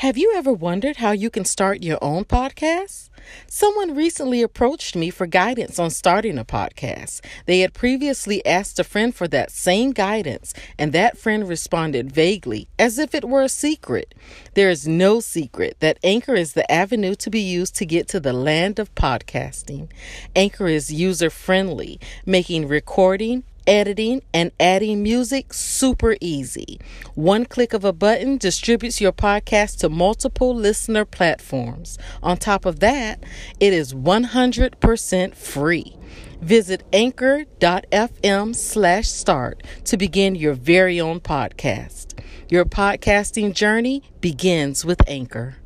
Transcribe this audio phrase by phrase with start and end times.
[0.00, 3.08] Have you ever wondered how you can start your own podcast?
[3.48, 7.24] Someone recently approached me for guidance on starting a podcast.
[7.46, 12.68] They had previously asked a friend for that same guidance, and that friend responded vaguely,
[12.78, 14.14] as if it were a secret.
[14.52, 18.20] There is no secret that Anchor is the avenue to be used to get to
[18.20, 19.88] the land of podcasting.
[20.36, 26.80] Anchor is user friendly, making recording, editing, and adding music super easy.
[27.14, 31.98] One click of a button distributes your podcast to multiple listener platforms.
[32.22, 33.22] On top of that,
[33.60, 35.96] it is 100% free.
[36.40, 42.18] Visit anchor.fm slash start to begin your very own podcast.
[42.48, 45.56] Your podcasting journey begins with Anchor.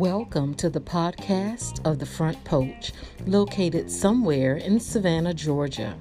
[0.00, 2.94] Welcome to the podcast of the Front Porch,
[3.26, 5.94] located somewhere in Savannah, Georgia,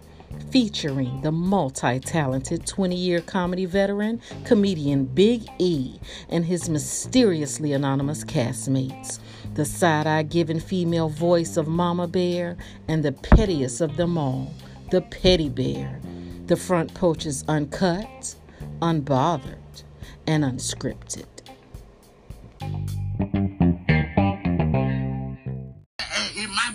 [0.52, 8.24] featuring the multi talented 20 year comedy veteran, comedian Big E, and his mysteriously anonymous
[8.24, 9.20] castmates,
[9.55, 12.55] the side eye giving female voice of Mama Bear,
[12.87, 14.54] and the pettiest of them all,
[14.91, 15.99] the Petty Bear.
[16.46, 18.35] The Front Porch is uncut,
[18.81, 19.84] unbothered,
[20.26, 21.38] and unscripted.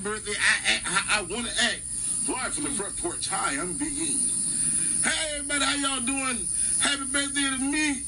[0.05, 1.81] Birthday, I how I want to act.
[2.29, 3.29] Live from the front porch.
[3.29, 4.17] Hi, I'm Big E.
[5.03, 6.45] Hey, everybody, how y'all doing?
[6.81, 8.03] Happy birthday to me,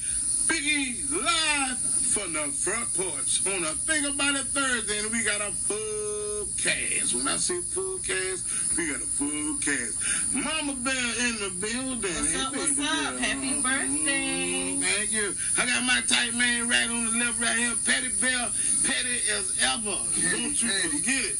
[0.48, 5.24] Big E, live from the front porch on a Think About It Thursday, and we
[5.24, 7.14] got a full cast.
[7.16, 9.96] When I say full cast, we got a full cast.
[10.36, 12.12] Mama Bear in the building.
[12.12, 12.76] What's Hey, up, what's up?
[12.76, 13.16] girl.
[13.20, 14.76] Happy birthday.
[14.76, 15.32] Mm, Thank you.
[15.56, 17.72] I got my tight man right on the left right here.
[17.84, 18.48] Petty Bell,
[18.84, 19.96] petty as ever.
[20.32, 21.36] Don't you forget it.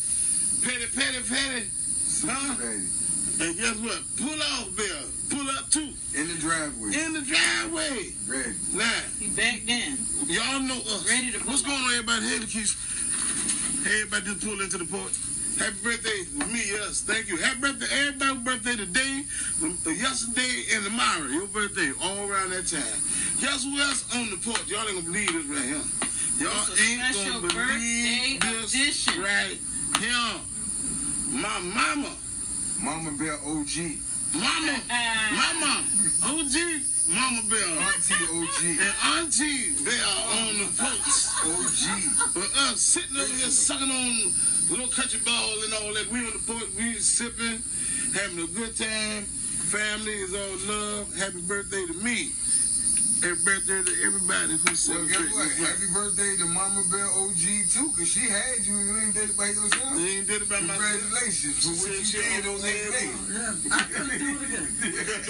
[0.66, 1.62] Petty, petty, petty.
[2.26, 2.56] Huh?
[2.58, 2.90] Ready.
[3.38, 4.02] And guess what?
[4.18, 5.06] Pull off, Bill.
[5.30, 5.94] Pull up too.
[6.18, 6.90] In the driveway.
[6.90, 8.10] In the driveway.
[8.26, 8.50] Ready.
[8.74, 9.94] Now, He back then.
[10.26, 11.06] y'all know us.
[11.06, 12.26] Ready to pull What's going on, everybody?
[12.26, 12.74] Hey, the keys.
[13.86, 15.14] Hey, everybody just pull into the porch.
[15.54, 17.06] Happy birthday to me, yes.
[17.06, 17.36] Thank you.
[17.36, 19.22] Happy birthday, everybody's birthday today,
[19.86, 21.30] yesterday, and tomorrow.
[21.30, 22.98] Your birthday, all around that time.
[23.38, 24.66] Guess who else on the porch?
[24.66, 25.86] Y'all ain't gonna believe this right here.
[26.42, 29.22] Y'all ain't gonna believe birthday this edition.
[29.22, 29.58] right
[30.02, 30.55] here.
[31.36, 32.10] My mama,
[32.80, 33.76] Mama Bear OG.
[34.32, 34.80] mama,
[35.32, 35.84] mama,
[36.24, 36.54] OG,
[37.08, 38.64] Mama Bell, Auntie OG.
[38.64, 41.12] and Auntie Bell on the porch.
[41.44, 42.34] OG.
[42.34, 44.32] But us sitting over here sucking on
[44.70, 46.08] little country ball and all that.
[46.10, 47.62] We on the porch, we sipping,
[48.14, 49.24] having a good time.
[49.68, 51.14] Family is all love.
[51.16, 52.30] Happy birthday to me.
[53.16, 55.48] Happy birthday to everybody who Well, guess what?
[55.56, 57.40] Happy birthday to Mama Bear OG
[57.72, 59.94] too, cause she had you you ain't did it by yourself.
[59.96, 61.00] You ain't did it by myself.
[61.00, 63.08] Congratulations for what you did on that almost day.
[64.20, 64.28] Do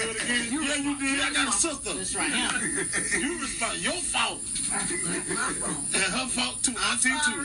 [0.03, 0.51] it again.
[0.67, 1.19] Yeah, you did.
[1.21, 1.93] I got a sister.
[1.93, 2.87] That's right here.
[3.23, 3.77] You respond.
[3.79, 4.41] Your fault.
[4.67, 6.75] And her fault too.
[6.91, 7.39] Auntie too.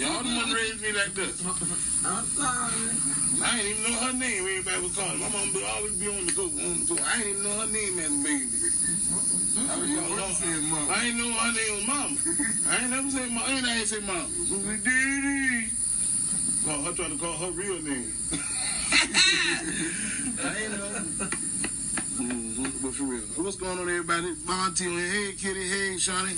[0.00, 1.44] Y'all the one raised me like this.
[1.44, 2.72] I'm sorry.
[3.44, 4.40] I ain't even know her name.
[4.48, 5.18] Everybody was calling.
[5.20, 6.96] My mom would always be on the go, on the go.
[7.04, 8.48] I ain't even know her name as a baby.
[9.70, 10.92] I, was You calling said, Mama?
[10.92, 12.16] I ain't know her name was mama.
[12.68, 13.46] I ain't never said mama.
[13.48, 14.28] And I ain't say mama.
[14.84, 15.68] Dee
[16.66, 18.10] Oh, her trying to call her real name.
[18.32, 18.34] I
[20.56, 21.04] ain't know.
[22.14, 22.62] Mm-hmm.
[22.82, 23.20] But for real.
[23.36, 24.34] What's going on, everybody?
[24.46, 26.36] Monty, hey, Kitty, hey, Shawnee.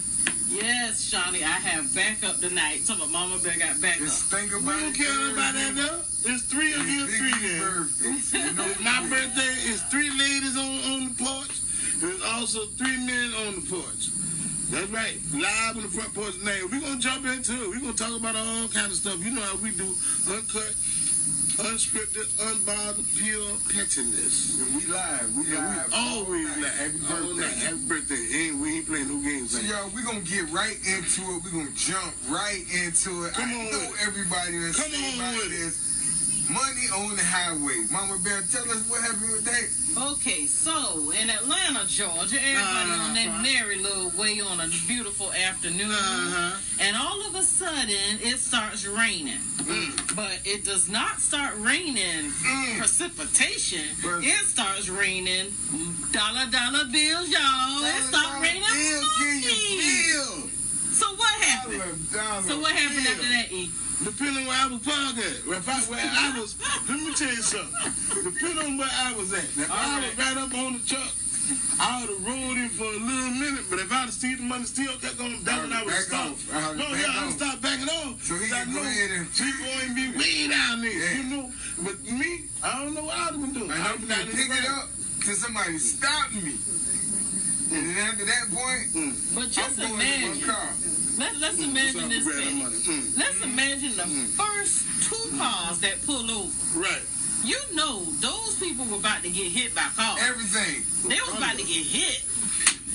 [0.49, 2.83] Yes, Shawnee, I have backup tonight.
[2.87, 3.99] Talking about Mama Bear got backup.
[3.99, 4.95] Just think We don't it.
[4.95, 6.01] care about that, though.
[6.23, 8.47] There's three of you, three Biggie's there.
[8.47, 10.96] you My birthday is three ladies on, on the porch.
[12.01, 14.11] There's also three men on the porch.
[14.71, 15.17] That's right.
[15.33, 16.63] Live on the front porch tonight.
[16.71, 17.69] We're going to jump into it.
[17.71, 19.23] We're going to talk about all kind of stuff.
[19.25, 19.87] You know how we do.
[20.29, 20.75] Uncut,
[21.63, 24.59] unscripted, unbothered, pure pettiness.
[24.75, 25.31] We live.
[25.37, 25.87] We And live.
[25.89, 26.63] we always night.
[26.67, 26.75] live.
[26.75, 27.47] Happy All night.
[27.47, 27.65] birthday.
[27.65, 28.25] Happy birthday.
[28.51, 29.51] And we ain't playing no games.
[29.55, 31.45] So y'all, we gonna get right into it.
[31.47, 33.33] We gonna jump right into it.
[33.33, 35.51] Come I on know everybody that's Come on with it.
[35.57, 36.51] this.
[36.51, 37.87] Money on the highway.
[37.91, 39.67] Mama Bear, tell us what happened with that.
[39.99, 43.43] Okay, so in Atlanta, Georgia, everybody on that Uh-huh.
[43.43, 46.51] merry little way on a beautiful afternoon, Uh-huh.
[46.81, 49.41] and all of a sudden it starts raining.
[49.65, 50.15] Mm.
[50.15, 52.79] But it does not start raining Mm.
[52.79, 53.85] precipitation.
[54.03, 55.57] But- It starts raining
[56.13, 57.85] dollar dollar bills, y'all.
[57.85, 59.01] It starts raining money.
[60.93, 61.81] So what happened?
[62.13, 63.13] Dollar, dollar So what happened bill.
[63.13, 63.71] after that, E?
[64.05, 65.41] Depending where I was parked at.
[65.57, 66.55] If I, where I was,
[66.89, 68.25] let me tell you something.
[68.33, 69.45] Depending on where I was at.
[69.45, 71.13] If I All was right up on the truck,
[71.81, 74.43] I would have rolled it for a little minute, but if I'd have seen the
[74.43, 76.31] money still kept going down, I would have Back stopped.
[76.45, 76.53] off.
[76.53, 78.23] I would've No, back yeah, I would stop backing off.
[78.23, 80.93] So he I can go know ahead and- She going to be way down there,
[80.93, 81.17] Yeah.
[81.17, 81.53] you know.
[81.81, 82.31] But me,
[82.63, 83.71] I don't know what I would have been doing.
[83.71, 84.89] I I'm would gonna have pick it up
[85.25, 86.55] till somebody stop me.
[87.73, 89.11] And then after that point, hmm.
[89.35, 90.69] But I'm just going in my car.
[91.19, 92.61] Let, let's imagine this thing.
[92.61, 93.17] Mm.
[93.19, 94.05] Let's imagine the
[94.37, 96.53] first two cars that pull over.
[96.77, 97.03] Right.
[97.45, 100.21] You know, those people were about to get hit by cars.
[100.29, 100.85] Everything.
[101.09, 102.25] They was about to get hit.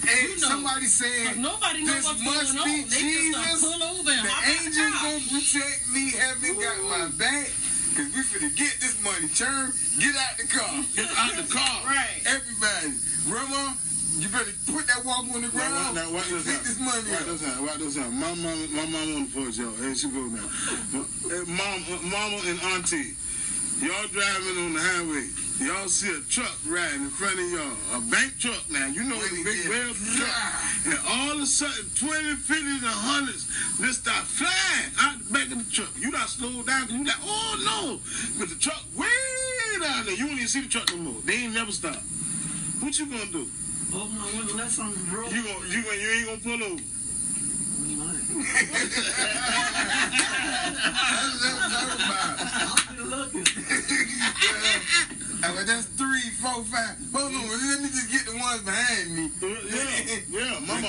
[0.01, 2.65] And You know, somebody said, Nobody knows what's must going on.
[2.65, 3.61] be They just done Jesus.
[3.61, 6.03] pull over and the angels gonna protect me.
[6.11, 7.49] Heaven got my back.
[7.93, 9.27] Cause we finna get this money.
[9.35, 10.73] Turn, get out the car.
[10.95, 11.75] Get out the car.
[11.85, 12.21] Right.
[12.25, 12.97] Everybody.
[13.29, 13.73] Grandma,
[14.19, 15.95] you better put that walk on the ground.
[15.95, 16.63] now, watch this out.
[16.63, 17.27] this money Watch up.
[17.27, 17.61] this out.
[17.61, 18.11] Watch this out.
[18.11, 19.71] My mama, my mama on the porch, y'all.
[19.73, 20.45] Here she go now.
[21.31, 21.79] Eh, Mom,
[22.09, 23.15] mama and auntie,
[23.79, 25.27] y'all driving on the highway.
[25.61, 27.77] Y'all see a truck riding in front of y'all.
[27.97, 28.87] A bank truck now.
[28.87, 30.33] You know it's a big whale truck.
[30.89, 33.45] And all of a sudden, 20, 50, and hundreds
[33.77, 35.89] just start flying out the back of the truck.
[35.99, 37.99] You not slow down because you like, oh no.
[38.39, 39.05] But the truck way
[39.79, 40.15] down there.
[40.15, 41.21] You won't even see the truck no more.
[41.25, 42.01] They ain't never stop.
[42.81, 43.45] What you gonna do?
[43.93, 45.31] Oh my window, that's on the road.
[45.31, 46.81] You gonna, you gonna, you ain't gonna pull over.
[47.91, 48.21] That's
[52.31, 53.31] I'm talking about.
[55.41, 56.95] But that's three, four, five.
[57.13, 59.29] Hold on, let me just get the ones behind me.
[59.41, 60.87] Yeah, yeah, mama.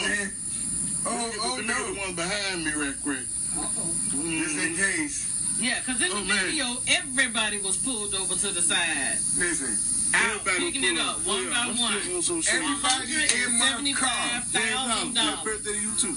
[1.05, 2.01] Oh, oh Let me get the no.
[2.01, 3.27] one behind me real quick.
[3.27, 5.29] Just in case.
[5.61, 6.45] Yeah, because in the Oh, man.
[6.47, 9.19] video, everybody was pulled over to the side.
[9.37, 9.77] Listen,
[10.15, 12.01] Out, Everybody picking it up one Yeah, by I'm one.
[12.03, 12.55] still on some shit.
[12.55, 13.13] Everybody
[13.43, 14.09] in my car.
[14.09, 15.45] Happy $175,000.
[15.45, 16.17] birthday to you too.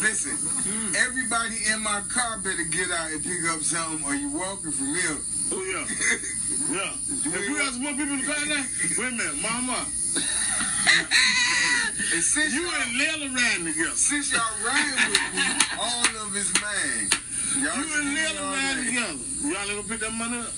[0.00, 0.36] listen.
[0.36, 0.92] Hmm.
[0.96, 4.92] Everybody in my car better get out and pick up something or you walking from
[4.94, 5.16] here.
[5.52, 5.82] Oh yeah,
[6.76, 6.92] yeah.
[7.26, 8.62] If we got some more people in the car now,
[8.98, 9.84] wait a minute, mama.
[12.12, 13.90] And since You and Layla riding together.
[13.94, 15.42] since y'all riding with me,
[15.78, 17.06] all of it's mine.
[17.62, 19.14] Y'all You and give me Layla all riding together.
[19.42, 20.50] Y'all ain't gonna pick that money up.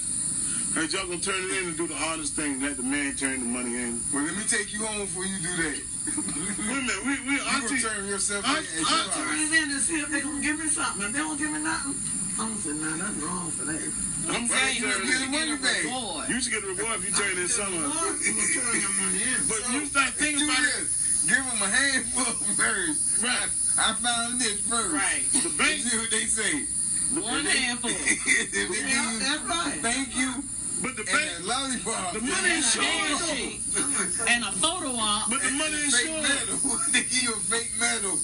[0.72, 3.40] Hey, y'all gonna turn it in and do the hardest thing, let the man turn
[3.40, 4.00] the money in.
[4.08, 5.76] Well, let me take you home before you do that.
[5.76, 9.12] Wait a minute, we, we, You gonna auntie, turn yourself Aunt- in at your Aunt-
[9.12, 9.16] house.
[9.20, 11.04] Turn it in to see if they gonna give me something.
[11.04, 11.92] If they don't give me nothing,
[12.40, 13.84] I'm saying, nah, that's wrong for that.
[14.32, 15.30] I'm saying, you turn get it a in.
[15.36, 15.82] money back.
[15.84, 16.24] Reward.
[16.32, 17.92] You should get a reward if you turn in some of it.
[18.24, 19.38] You gonna turn your money in.
[19.52, 20.88] But you start thinking Do about it.
[20.88, 21.28] this.
[21.28, 23.20] Give them a handful first.
[23.20, 23.50] Right.
[23.76, 24.88] I found this first.
[24.96, 25.24] Right.
[25.36, 26.64] The bank, See what they say.
[27.12, 27.92] One handful.
[27.92, 29.78] if they give Yeah, that's right.
[29.84, 30.32] thank you
[30.82, 32.12] but the and bank, that lollipop.
[32.12, 35.30] the money And is a And a photo op.
[35.30, 36.22] But the and money is fake short.
[36.22, 36.58] medal.
[36.92, 38.18] they give you a fake medal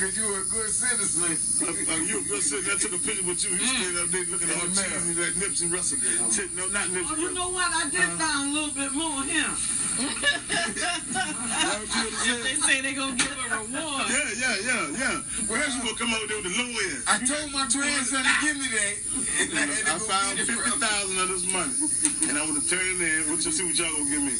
[0.00, 1.36] because you're a good citizen.
[1.60, 3.52] Uh, uh, you go sit there, took a picture with you.
[3.52, 4.96] You standing up there looking at all In the mail.
[4.96, 6.00] cheesy like Nipsey Russell.
[6.32, 7.68] Sit- No, not Nipsey Oh, you know what?
[7.68, 9.52] I just found a little bit more here.
[10.00, 11.84] What
[12.24, 12.36] you?
[12.40, 14.08] They say they gonna give a reward.
[14.08, 15.20] Yeah, yeah, yeah, yeah.
[15.44, 17.04] Well, that's gonna come out there with the low end.
[17.04, 18.96] I told my grandson to give me that.
[19.52, 21.76] And I, I found get it fifty from- thousand of this money,
[22.24, 23.28] and I want to turn it in.
[23.28, 23.68] What you see?
[23.68, 24.32] What y'all gonna give me?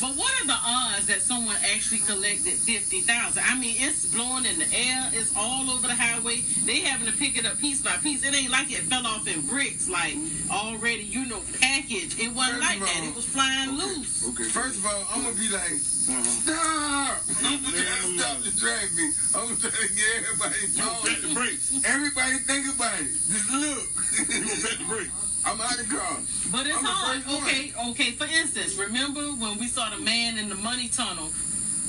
[0.00, 3.42] But what are the odds that someone actually collected fifty thousand?
[3.46, 5.08] I mean, it's blowing in the air.
[5.14, 6.40] It's all over the highway.
[6.64, 8.22] They having to pick it up piece by piece.
[8.22, 10.14] It ain't like it fell off in bricks, like
[10.50, 12.20] already, you know, packaged.
[12.20, 13.04] It wasn't First like of that.
[13.08, 14.28] It was flying loose.
[14.28, 14.44] Okay.
[14.44, 16.22] First of all, I'm gonna be like, Uh-huh.
[16.44, 17.18] stop!
[17.42, 19.10] I'm gonna try to stop the traffic.
[19.34, 21.34] I'm gonna try to get everybody You gonna the talking.
[21.34, 21.72] brakes.
[21.84, 23.08] Everybody think about it.
[23.32, 23.88] Just look.
[24.28, 25.25] You gonna the brakes.
[25.46, 26.16] I'm out of the car.
[26.50, 27.22] But it's I'm hard.
[27.22, 27.42] first one.
[27.44, 28.10] Okay, okay.
[28.12, 31.30] For instance, remember when we saw the man in the money tunnel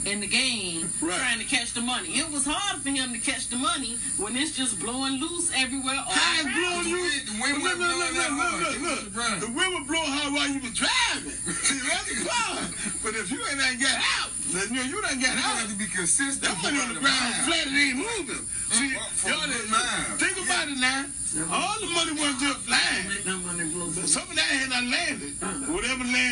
[0.06, 1.18] in the game Right.
[1.20, 2.10] trying to catch the money?
[2.22, 5.98] It was hard for him to catch the money when it's just blowing loose everywhere.
[6.06, 7.02] all How it's blowing The you?
[7.02, 9.40] wind- the wind Look, wasn't look, look, look, look, look.
[9.42, 11.32] The wind was blowing hard while you was driving.
[11.66, 12.70] See, that's fine.
[13.04, 15.58] But if you ain't done got out, then you, you done got You out.
[15.66, 16.46] have to be consistent.
[16.46, 18.46] That money on the ground flat, it ain't moving.
[18.72, 20.18] See, Walk y'all didn't- mile.
[20.22, 21.06] think about it now.
[21.52, 23.10] All the money wasn't just flying.
[23.10, 23.92] Make that money blow.
[24.08, 25.36] Some of that had not landed.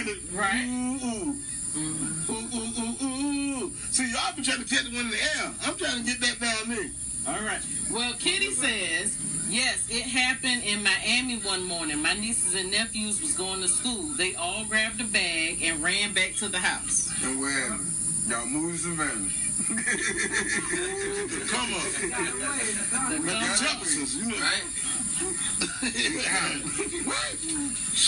[0.06, 0.66] Landed, Right.
[0.66, 1.36] Ooh, ooh.
[1.76, 2.32] Mm-hmm.
[2.32, 3.72] Ooh, ooh, ooh, ooh.
[3.92, 5.52] See, y'all been trying to catch the one in the air.
[5.66, 6.90] I'm trying to get that down there.
[7.28, 7.60] All right.
[7.92, 9.18] Well, Kitty says,
[9.50, 12.02] yes, it happened in Miami one morning.
[12.02, 14.14] My nieces and nephews was going to school.
[14.16, 17.12] They all grabbed a bag and ran back to the house.
[17.24, 17.84] And wherever.
[18.28, 19.30] Y'all move to Savannah.
[21.48, 21.86] Come on.
[23.12, 24.38] The The Jeffersons, you know.
[24.38, 24.64] Right?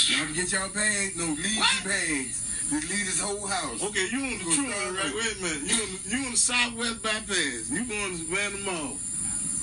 [0.10, 1.16] Y'all get y'all bags.
[1.16, 1.84] No, leave What?
[1.84, 2.44] your bags.
[2.70, 3.82] Just leave this whole house.
[3.84, 5.14] Okay, you on the Go true one, right?
[5.16, 5.64] Wait a minute.
[5.72, 7.70] You on the, you on the Southwest bypass.
[7.72, 8.98] You going to Savannah Mall,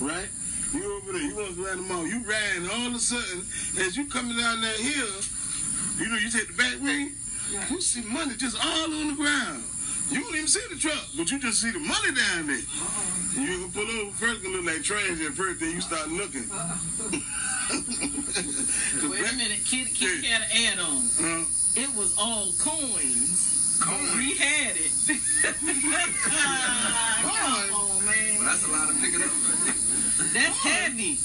[0.01, 0.27] right?
[0.73, 1.21] You over there.
[1.21, 2.07] You on Savannah Mall.
[2.07, 2.67] You riding.
[2.71, 3.45] All of a sudden,
[3.85, 5.21] as you coming down that hill,
[5.99, 7.11] you know you take the back way.
[7.69, 9.63] You see money just all on the ground.
[10.09, 12.61] You don't even see the truck, but you just see the money down there.
[13.41, 16.43] You can pull over first, gonna look like trash at first, then you start looking.
[19.01, 21.09] The Wait a minute, Kid, Kid had an ad on.
[21.19, 21.45] Uh,
[21.75, 23.77] It was all coins.
[23.81, 24.15] Coins.
[24.15, 24.91] We had it.
[26.25, 28.45] Come on, man.
[28.45, 29.31] That's a lot of picking up.
[30.33, 31.17] That's heavy.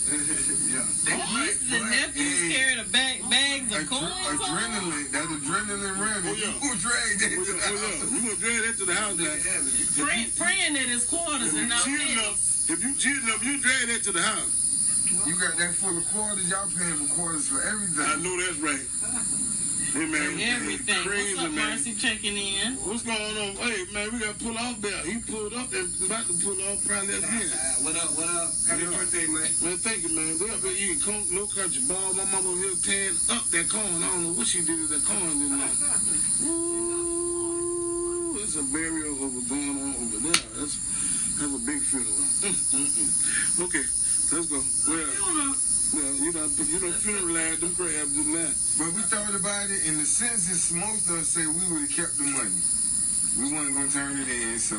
[0.71, 0.87] Yeah.
[1.35, 4.41] Nieces and nephews Hey, carried a bag, bags of adre- coins.
[4.41, 6.27] adrenaline, that adrenaline running.
[6.27, 6.55] Oh, yeah.
[6.63, 8.11] You drag that to the house.
[8.11, 10.05] You gonna drag that to the house now.
[10.05, 13.45] Praying, praying at his quarters If and you not cheating up, if you cheating up,
[13.45, 14.57] you drag that to the house.
[15.27, 18.07] You got that full of quarters, y'all paying for quarters for everything.
[18.07, 19.60] I know that's right.
[19.91, 21.03] Hey man, everything.
[21.03, 21.71] crazy What's up, man.
[21.75, 21.95] Mercy?
[21.99, 22.75] Checking in.
[22.87, 23.57] What's going on?
[23.59, 25.03] Hey man, we got to pull off there.
[25.03, 27.51] He pulled up and about to pull off probably again.
[27.83, 28.55] What up, what up?
[28.71, 28.95] Happy Yeah.
[28.95, 29.51] birthday, man.
[29.63, 30.39] Man, thank you, man.
[30.39, 32.15] They up there eating corn, no country ball.
[32.15, 33.99] My mama over here tearing up that corn.
[33.99, 35.75] I don't know what she did to that corn this night.
[36.47, 40.39] Ooh, it's a burial over going on over there.
[40.55, 40.79] That's
[41.35, 42.15] that's a big funeral.
[42.47, 43.11] Mm, mm, mm.
[43.67, 43.83] Okay,
[44.39, 44.63] let's go.
[44.87, 45.11] Well,
[45.93, 48.51] well, you know, you know, funeralize them crabs just now.
[48.79, 51.91] But we thought about it in the census, most of us said we would have
[51.97, 52.61] kept the money.
[53.39, 54.77] We weren't gonna turn it in, so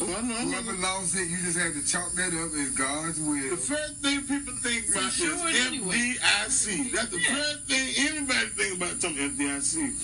[0.00, 0.36] Oh, I know.
[0.36, 3.18] I'm not whoever gonna- lost it, you just had to chalk that up as God's
[3.20, 3.50] will.
[3.50, 6.16] The first thing people think about sure is anyway.
[6.20, 6.92] FDIC.
[6.92, 7.34] That's the Yeah.
[7.34, 9.94] first thing anybody think about something FDIC.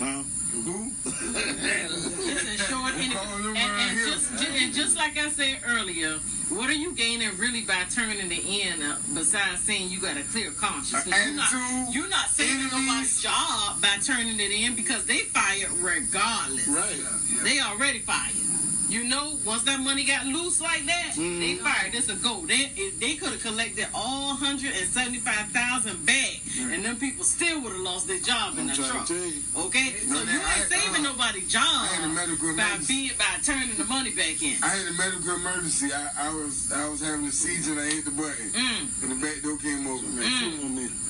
[0.00, 0.22] Huh?
[0.64, 0.90] Who?
[1.04, 4.06] Listen, short and, Call them and, and, around here.
[4.06, 6.18] just, ju- and just like I said earlier,
[6.50, 10.22] what are you gaining really by turning the in uh, besides saying you got a
[10.24, 11.06] clear conscience?
[11.06, 16.68] You're not, you're not saving nobody's job by turning it in because they fired regardless.
[16.68, 17.00] Right.
[17.44, 18.47] They already fired.
[18.88, 21.40] You know, once that money got loose like that, Mm-hmm.
[21.40, 21.92] they fired.
[21.92, 22.46] This a go.
[22.46, 27.24] They they could have collected all hundred and seventy five thousand back, and them people
[27.24, 29.06] still would have lost their job in I'm the truck.
[29.06, 29.42] to tell you.
[29.66, 33.10] Okay, so No, you ain't saving uh, nobody's I had a job medical by being
[33.18, 34.56] by turning the money back in.
[34.62, 35.88] I had a medical emergency.
[35.92, 38.50] I, I was I was having a seizure and I hit the button.
[38.52, 40.08] Mm, And the back door came open.
[40.16, 41.07] mm,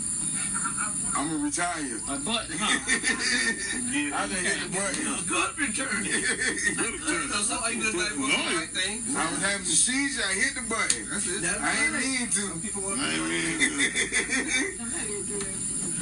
[1.29, 2.01] I'm gonna retire.
[2.09, 2.73] a button, huh?
[4.17, 5.05] I done hit the button.
[5.29, 6.09] Good return.
[7.29, 9.05] That's all you just like doing the right thing.
[9.15, 10.25] I was having a seizure.
[10.25, 11.05] I hit the button.
[11.13, 11.43] That's it.
[11.43, 12.01] That's I ain't right.
[12.01, 13.61] mean Some people want I ain't mean
[14.81, 14.88] But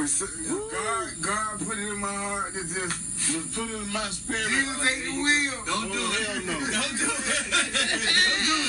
[0.07, 0.27] so,
[0.71, 4.49] God, God put it in my heart to just Just put it in my spirit.
[4.49, 5.65] Jesus take the wheel.
[5.67, 6.27] Don't do Oh, it.
[6.27, 6.53] hell no.
[6.61, 8.67] Don't do it.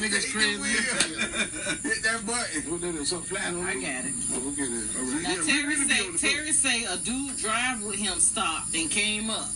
[0.00, 1.88] Niggas crazy.
[1.88, 2.62] Hit that button.
[2.70, 3.08] What that is?
[3.08, 4.14] Something flat on I got it.
[4.32, 4.88] Oh, okay then.
[4.98, 5.22] All right.
[5.22, 9.48] Now Yeah, Terry say Terry say a dude drive with him stopped and came up,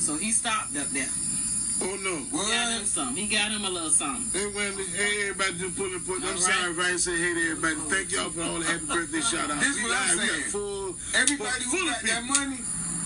[0.00, 1.08] so he stopped up there.
[1.80, 1.88] Phone.
[1.90, 2.16] Oh no.
[2.44, 3.16] He Got him some.
[3.16, 4.28] He got him a little something.
[4.38, 6.20] Hey Wendy, hey everybody just pulling the put.
[6.22, 6.40] I'm All right.
[6.40, 7.74] sorry if I didn't say hey to everybody.
[7.88, 9.64] Thank y'all for all the happy birthday shout outs.
[9.66, 10.50] This We what I'm live, we got saying.
[10.52, 12.58] full Everybody full who of got that money,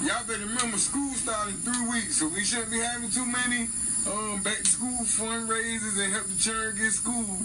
[0.03, 3.69] y'all better remember school starting in three weeks, so we shouldn't be having too many
[4.11, 7.39] um back to school fundraisers and help the children get school.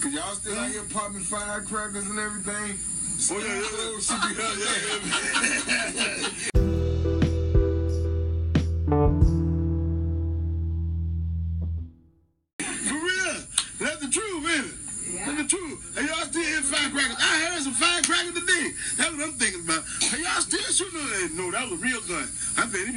[0.00, 2.78] Cause y'all still out here popping firecrackers and everything.
[3.30, 4.34] Oh yeah, yeah, should be
[6.54, 6.60] yeah,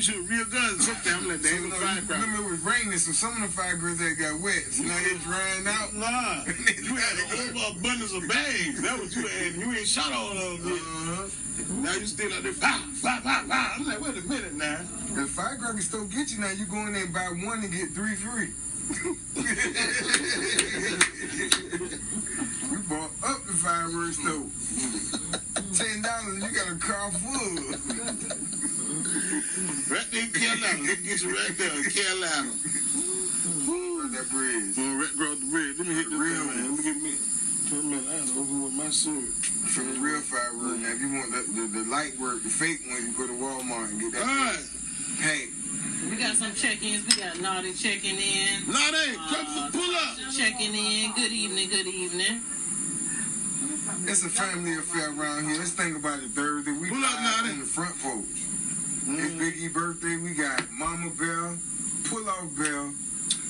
[0.01, 0.85] I think they be shooting real guns.
[0.89, 2.25] Sometimes I'm like, they ain't no know, firecrackers.
[2.25, 4.63] remember it was raining, so some of the firecrackers that got wet.
[4.71, 5.93] So now they drying out.
[5.93, 6.45] Nah,
[6.81, 8.81] you had an overabundance of bags.
[8.81, 9.53] That was you had.
[9.55, 10.73] You ain't shot all of them.
[10.73, 11.29] Uh-huh.
[11.85, 13.71] Now you still out there, fire, fire, fire, fire.
[13.77, 14.81] I'm like, wait a minute now.
[15.13, 16.49] The firecrackers still get you now.
[16.49, 18.49] You go in there and buy one and get three free.
[22.71, 24.49] we bought up the fireworks though.
[25.77, 28.60] Ten dollars, you got a car full.
[29.31, 30.83] Right there in Carolina.
[30.83, 32.51] Let me get you right there in Carolina.
[34.11, 34.77] that bridge.
[34.77, 35.77] I'm right across the bridge.
[35.79, 36.75] Let me hit the Real thing, man.
[36.75, 37.15] Look at me.
[37.71, 39.31] Wait a minute, I had to with my shirt.
[39.71, 40.81] For the real fireworks.
[40.83, 43.33] Now, if you want the, the, the light work, the fake one, you go to
[43.33, 44.21] Walmart and get that.
[44.21, 44.65] All right.
[45.23, 45.47] Hey,
[46.09, 47.07] We got some check-ins.
[47.07, 48.67] We got Naughty checking in.
[48.67, 50.17] Now they, Uh, come pull up.
[50.35, 51.13] Checking in.
[51.15, 51.69] Good evening.
[51.69, 52.41] Good evening.
[54.07, 55.57] it's a family affair around here.
[55.57, 56.71] Let's think about it Thursday.
[56.73, 57.53] We Pull up, live Nolly.
[57.53, 58.40] on the front porch.
[59.07, 60.17] It's Big E birthday.
[60.17, 61.57] We got Mama Bell,
[62.05, 62.93] Pull Out Bell,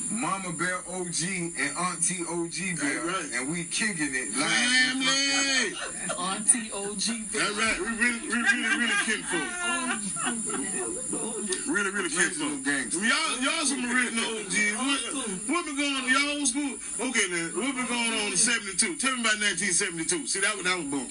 [0.10, 1.22] Mama Bell OG,
[1.60, 3.04] and Auntie OG Bell.
[3.06, 3.30] Right.
[3.36, 4.48] And we kicking it live.
[4.48, 6.18] on the front Family.
[6.18, 7.32] Auntie OG.
[7.32, 7.80] That's right.
[7.80, 9.50] We really, we really, really kinfolk.
[11.68, 12.64] Really, really Original kinfolk.
[12.66, 13.00] gangster.
[13.04, 14.72] Y'all, y'all some original OGs.
[14.80, 16.08] What, what been going on?
[16.10, 16.76] Y'all old school?
[17.12, 17.52] Okay then.
[17.60, 18.96] What been going on in '72?
[18.98, 20.28] Tell me about 1972.
[20.28, 21.08] See, that was that was boom.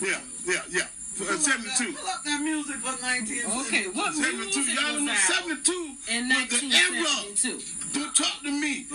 [0.00, 0.86] Yeah, yeah, yeah.
[1.18, 1.92] Uh, 72.
[1.94, 3.42] Pull that music for 19.
[3.66, 4.36] Okay, what 72.
[4.60, 5.16] music Y'all was out
[5.48, 5.72] 72
[6.12, 7.00] in was the era.
[7.32, 7.60] 1972?
[7.96, 8.86] Don't talk to me.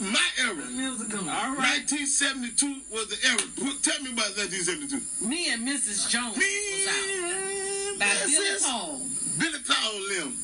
[0.00, 0.54] My era.
[0.70, 1.28] Music on.
[1.28, 1.82] All right.
[1.90, 3.42] 1972 was the era.
[3.58, 5.26] Put- Tell me about 1972.
[5.26, 6.08] Me and Mrs.
[6.08, 7.98] Jones Me, was out.
[7.98, 9.02] By Billy Paul.
[9.38, 10.36] Billy Paul, them.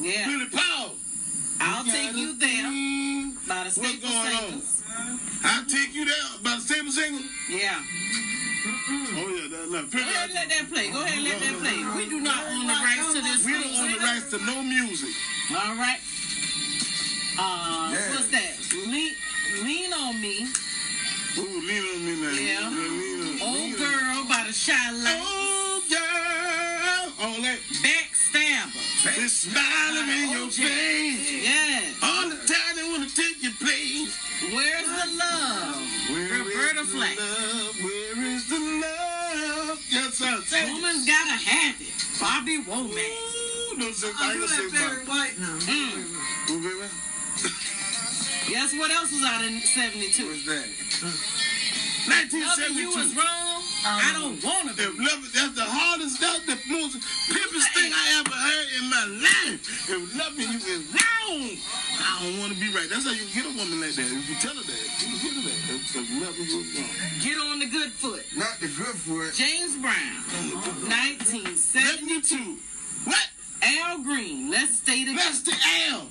[0.00, 0.26] Yeah.
[0.30, 0.94] Billy Paul.
[1.60, 2.70] I'll take you there.
[3.48, 4.62] By the What's Staple going on?
[5.42, 6.14] I'll take you there.
[6.44, 7.22] By the Staple single?
[7.50, 7.82] Yeah.
[8.90, 9.48] Oh, yeah.
[9.48, 10.90] That, that, Go ahead and let that play.
[10.90, 11.78] Go ahead and let that play.
[11.96, 14.62] We do not own the rights to this we don't own the rights to no
[14.62, 15.12] music.
[15.52, 16.00] All right.
[17.38, 18.10] Uh, Yeah.
[18.16, 18.56] what's that?
[18.88, 19.14] Lean,
[19.62, 20.48] lean on me.
[21.36, 22.32] Ooh, lean on me now.
[22.32, 22.68] Yeah.
[22.70, 23.78] lean on, Old lean on.
[23.78, 25.20] girl by the shy light.
[25.22, 27.12] Oh, girl.
[27.28, 27.58] All that.
[27.84, 29.22] Backstabber.
[29.22, 31.44] It's smiling in your face.
[31.44, 31.92] Yeah.
[32.02, 34.16] All the time they want to take your place.
[34.52, 35.76] Where's the love?
[36.10, 37.18] Where Roberta Flack.
[38.48, 39.78] The love?
[39.90, 40.40] Yes, sir.
[40.46, 40.72] Say.
[40.72, 41.92] Woman's gotta have it.
[42.18, 42.96] Bobby Womack.
[42.96, 44.10] Ooh, no, sir.
[44.16, 45.58] I I ain't gonna say White now.
[45.68, 46.50] Mm.
[46.50, 46.88] Ooh, baby.
[48.48, 50.26] Guess what else was out in 72?
[50.26, 50.64] What's that?
[52.08, 53.20] Loving you is 1972.
[53.20, 53.60] wrong.
[53.84, 54.88] I don't wanna be.
[54.96, 56.96] Love, that's the hardest, that's the most
[57.28, 59.37] pimpest thing I ever heard in my life.
[59.90, 61.56] If loving you is wrong,
[61.96, 62.88] I don't want to be right.
[62.90, 64.04] That's how you get a woman like that.
[64.04, 65.56] If you tell her that, you get her that.
[65.72, 66.92] If loving you wrong.
[67.24, 68.20] Get on the good foot.
[68.36, 69.32] Not the good foot.
[69.32, 70.20] James Brown,
[70.92, 72.58] 1972.
[73.04, 73.28] What?
[73.62, 75.24] Al Green, let's stay together.
[75.24, 75.56] That's the
[75.90, 76.08] L.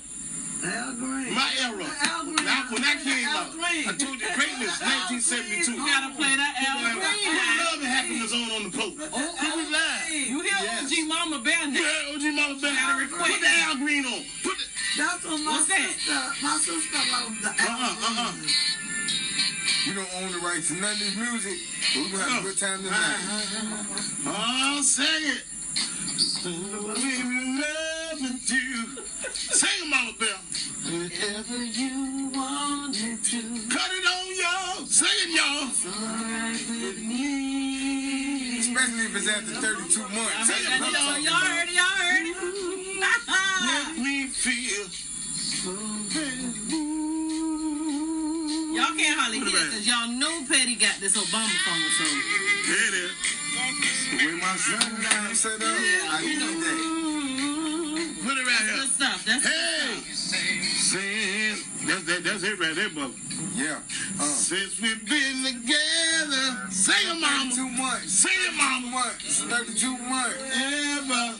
[0.64, 1.32] Al Green.
[1.34, 1.86] My era.
[2.02, 2.44] Al Green.
[2.44, 3.84] Now, when that came Al out, Green.
[3.88, 4.74] I told you greatness,
[5.22, 5.72] 1972.
[5.72, 7.58] You gotta play that Al Put Green.
[7.62, 8.94] love and happiness on on the post.
[9.14, 10.02] Oh, Can we live?
[10.10, 10.90] You hear Yes.
[10.90, 11.86] OG Mama Bear You now?
[11.86, 12.74] heard OG Mama Bear?
[12.74, 13.06] Gotta.
[13.06, 14.20] Put the Al Green on.
[14.42, 14.64] Put the.
[14.98, 15.94] That's what my What's that?
[15.94, 18.32] sister, my sister loved the Al Uh-uh, uh-uh.
[18.34, 18.50] Green.
[19.86, 21.58] You don't own the rights to none of this music.
[21.94, 23.20] But we're gonna have a good time tonight.
[24.26, 25.44] Oh, sing it.
[26.44, 27.22] We
[28.20, 29.02] love you.
[29.32, 30.28] Sing it, Mama Bear.
[30.84, 34.86] Whatever you wanted to, Cut it on, y'all.
[34.86, 35.68] Sing it, y'all.
[35.92, 38.58] alright with me.
[38.58, 40.46] Especially if it's after 32 months.
[40.46, 42.36] Sing it, Y'all, y'all heard it, y'all heard it.
[43.60, 44.86] Let me feel.
[48.74, 52.04] y'all can't hardly Put it because y'all know Petty got this Obama phone, so.
[52.66, 53.12] There it is.
[54.10, 55.68] The way my sundown set up,
[56.10, 56.97] I need that.
[62.22, 63.12] That, that's it right there, bub.
[63.54, 63.78] Yeah.
[64.18, 67.50] Uh, Since we've been together, sing it, mama.
[67.50, 68.12] 32 months.
[68.12, 68.90] Sing it, mama.
[68.90, 69.42] months.
[69.42, 70.36] 32 months.
[70.38, 71.34] Ever.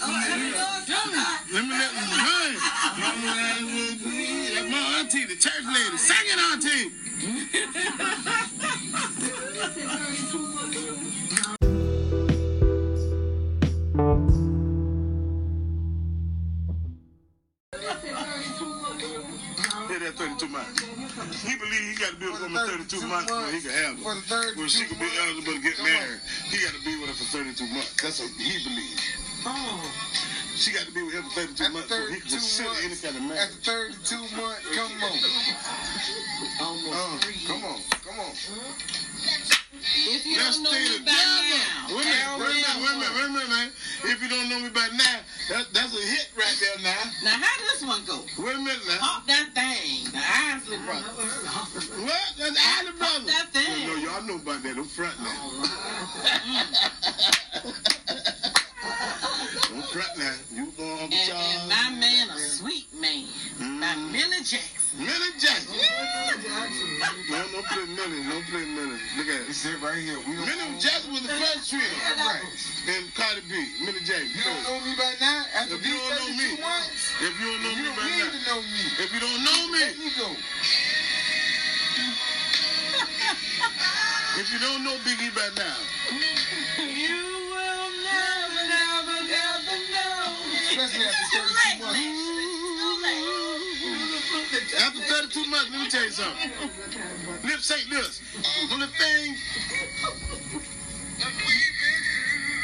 [1.53, 2.55] Let me let me run.
[2.99, 4.55] Mama that's with me.
[4.55, 5.97] That's my auntie, the church lady.
[5.97, 6.93] Sing it, auntie.
[20.49, 20.81] months.
[21.45, 23.97] He believe he got to be with a woman 32 months before he can have
[23.97, 24.03] her.
[24.03, 24.21] For her.
[24.21, 27.09] the third When she can be eligible to get married, he got to be with
[27.11, 27.95] her for 32 months.
[28.03, 29.03] That's what he believes.
[29.47, 29.81] Oh,
[30.57, 32.75] She got to be with him for 32 After months so he 32 can consider
[32.83, 33.55] any kind of marriage.
[33.55, 35.15] After 32 months, come on.
[36.59, 37.79] Uh, come on.
[38.03, 38.33] Come on.
[39.81, 42.93] If you Let's don't know me by now, Wait a minute, wait a minute, wait
[42.93, 43.69] a minute, wait a minute, man.
[44.05, 45.19] If you don't know me by now,
[45.51, 47.03] that, that's a hit right there now.
[47.25, 48.21] now how does this one go?
[48.39, 48.99] Wait a minute now.
[48.99, 49.98] Pop that thing, the
[50.39, 51.05] Isley Brothers.
[51.99, 52.35] What?
[52.39, 53.27] That's Ali Brothers.
[53.27, 53.87] that thing.
[53.87, 54.75] No, y'all know about that.
[54.77, 55.35] Don't front now.
[59.71, 60.35] Don't front now.
[60.53, 61.57] You go Uncle And, Charles.
[61.61, 63.27] and my man, a sweet man,
[63.81, 64.13] by Mm.
[64.13, 64.78] Millie Jackson.
[64.97, 65.77] Millie Jackson.
[67.29, 68.23] No, don't play Millie.
[68.25, 68.99] Don't play Millie.
[69.17, 69.49] Look at it.
[69.53, 70.17] It's it right here.
[70.27, 71.85] We don't Millie own- Jackson was the first trio.
[72.17, 72.41] Right.
[72.89, 73.53] And Cardi B.
[73.85, 74.33] Millie Jackson.
[74.33, 75.45] You don't know me by now?
[75.55, 77.13] After If you these don't know me, months?
[77.21, 78.83] if you don't know You me don't by need to know me.
[78.99, 80.29] if you don't know me, Let me go.
[84.41, 85.79] if you don't know Biggie by now,
[86.81, 87.21] You
[87.53, 90.33] will never, never, never know.
[90.73, 91.58] Especially after 32
[94.89, 96.51] after 32 months, let me tell you something.
[97.45, 98.23] Lip sync this.
[98.73, 99.37] Only thing,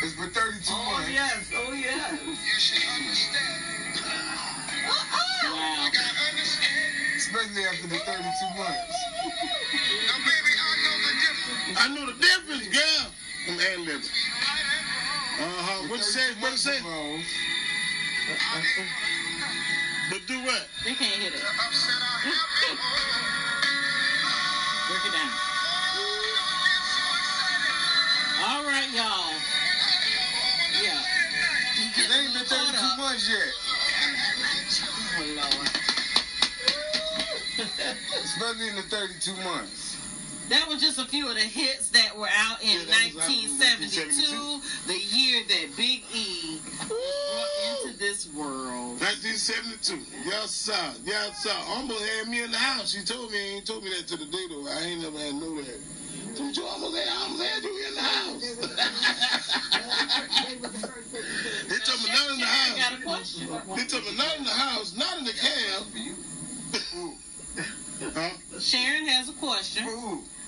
[0.02, 1.10] It's for 32 oh months.
[1.12, 2.12] yes, oh yeah.
[2.16, 3.28] you yes.
[5.44, 5.88] Wow.
[7.16, 8.24] Especially after the 32
[8.56, 8.96] months.
[10.08, 13.04] Now, baby, I know the difference, I know the difference, girl.
[13.48, 14.12] I'm ad libbing.
[15.40, 15.88] Uh-huh.
[15.88, 16.32] What you say?
[16.40, 16.78] What you say?
[20.10, 20.68] But do what?
[20.84, 21.40] They can't hear that.
[21.40, 22.03] Break it
[25.14, 25.30] down.
[28.42, 29.34] All right, y'all.
[32.44, 32.98] at 32 caught up.
[32.98, 33.48] months yet.
[35.16, 35.24] Oh,
[35.56, 35.70] Lord.
[38.24, 39.96] Especially in the 32 months.
[40.50, 43.24] That was just a few of the hits that were out in Yeah, that was
[43.24, 45.93] out in 1972, the year that Big
[49.44, 50.00] 72.
[50.24, 50.72] Yes, sir.
[51.04, 51.52] Yes, sir.
[51.68, 52.92] Almost had me in the house.
[52.92, 54.66] She told me, he told me that to the day, though.
[54.66, 55.80] I ain't never had know that.
[56.32, 58.40] So you almost had, I almost had you in the house.
[61.68, 63.36] they told me not in the house.
[63.76, 65.84] They told me not in the house, not in the cab.
[68.14, 68.30] huh?
[68.60, 69.84] Sharon has a question.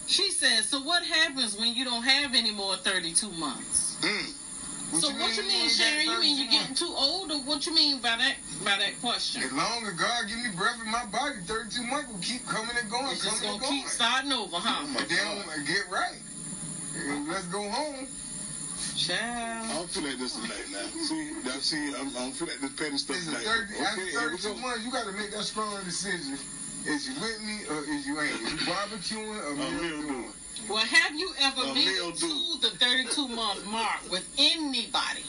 [0.07, 3.99] She says, so what happens when you don't have any more 32 months?
[4.01, 4.46] Mm
[4.95, 6.07] so what you mean, ain't Sharon?
[6.07, 9.43] You mean you're getting too old, or what you mean by that by that question?
[9.43, 12.77] As long as God give me breath in my body, 32 months will keep coming
[12.81, 13.83] and going, It's just coming gonna and going.
[13.83, 14.87] keep starting over, huh?
[14.87, 16.19] my But then get right.
[17.29, 18.07] Let's go home.
[18.07, 19.69] I Child.
[19.77, 20.89] don't feel like this tonight now.
[21.05, 23.69] See, now, see, I'm, I don't feel like this petty stuff Listen, tonight.
[23.69, 26.39] 30, after Okay, here 32 months, you got to make that strong decision.
[26.87, 28.41] Is you with me or is you ain't?
[28.41, 30.07] Is you barbecuing or A meal meal doing?
[30.09, 30.33] doing.
[30.71, 32.86] Well, have you ever A made male it to the 32
[33.37, 35.23] month mark with anybody?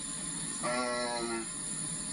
[0.64, 1.46] Um,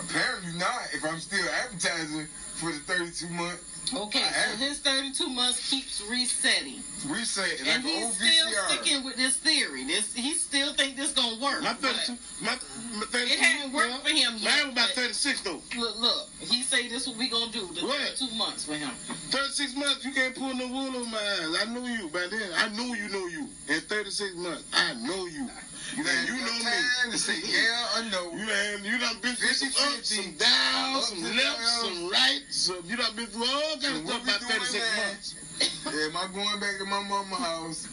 [0.01, 0.89] apparently not.
[0.93, 4.59] If I'm still advertising for the 32 month Okay, so have.
[4.59, 6.81] his 32 months keeps resetting.
[7.07, 8.69] reset, like And an he's still VCR.
[8.71, 9.85] sticking with this theory.
[9.85, 11.63] This He still think this gonna work.
[11.63, 12.53] My 32, my,
[12.97, 13.33] my 32.
[13.35, 14.65] It hadn't worked for him Mine yet.
[14.65, 15.61] was about 36 though.
[15.77, 16.29] Look, look.
[16.41, 17.67] He say this what we gonna do.
[17.75, 17.99] The What?
[18.19, 18.91] 32 months for him.
[19.31, 21.67] 36 months, you can't pull no wool on my eyes.
[21.69, 22.51] I knew you by then.
[22.57, 23.49] I knew you know you.
[23.69, 25.49] In 36 months, I know you.
[25.97, 27.13] You done you know me.
[27.13, 28.33] to say yeah or no.
[28.35, 31.97] You done, you done been through some ups, some downs, some lefts, downs.
[31.99, 32.57] some rights.
[32.57, 35.03] Some, you done been through all And stuff what about 36 now?
[35.05, 35.35] months.
[35.87, 37.89] Yeah, am I going back to my mama house?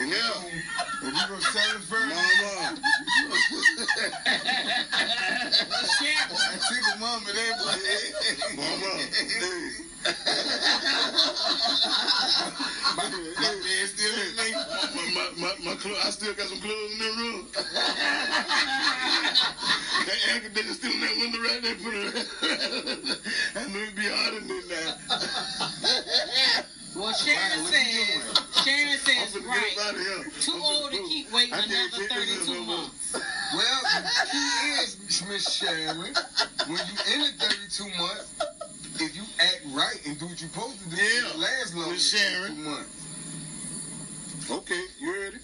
[0.00, 0.16] And Yeah.
[1.02, 2.08] And you gonna sell it first?
[2.08, 2.80] Mama.
[6.00, 7.78] Sharon, I took a mama there, but
[8.56, 8.92] Mama.
[12.96, 14.48] My, my man still in me.
[14.94, 17.46] My, my, my, my clo- I still got some clothes in the room.
[17.52, 17.68] that
[20.32, 21.74] air conditioner still in that window right there.
[21.76, 22.26] Put it
[23.54, 26.64] I knew it'd be harder than that.
[26.96, 29.74] Well, Sharon Right, says, Sharon says, right.
[29.74, 30.32] get up out of here.
[30.40, 32.76] Too old to keep waiting another 32 no more.
[32.78, 33.12] months.
[33.54, 38.34] Well, the key is, Miss Sharon, when you in the 32 months,
[39.00, 41.92] if you act right and do what you're supposed to do, Yeah, it lasts longer
[41.92, 42.54] Miss than Sharon.
[42.56, 44.50] 32 months.
[44.50, 45.36] Okay, you ready?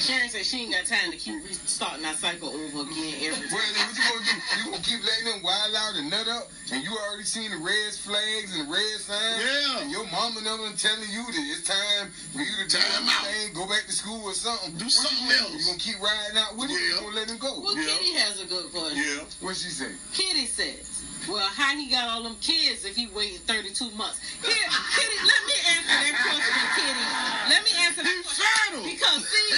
[0.00, 3.54] Sharon said she ain't got time to keep restarting that cycle over again every time.
[3.54, 3.74] Well, time.
[3.76, 4.34] then what you gonna do?
[4.58, 7.58] You gonna keep letting them wild out and nut up, and you already seen the
[7.62, 9.38] red flags and the red signs.
[9.44, 9.80] Yeah.
[9.84, 13.06] And your mama and them telling you that it's time for you to do Time
[13.06, 13.26] out.
[13.30, 14.74] anything, go back to school or something.
[14.76, 15.52] Do What something you else.
[15.54, 16.78] You gonna keep riding out with it?
[16.80, 16.88] Yeah.
[16.88, 17.60] You gonna let him go?
[17.60, 17.86] Well, Yeah.
[17.94, 18.98] Kitty has a good question.
[18.98, 19.22] Yeah.
[19.40, 19.92] What she say?
[20.12, 20.91] Kitty says,
[21.28, 24.18] well, how he got all them kids if he waited 32 months?
[24.42, 27.04] Here, Kitty, let me answer that question, Kitty.
[27.48, 28.42] Let me answer that question.
[28.82, 29.50] Because, see,